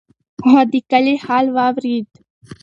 هغه 0.45 0.63
د 0.71 0.75
کلي 0.91 1.15
حال 1.25 1.45
واورېد. 1.55 2.09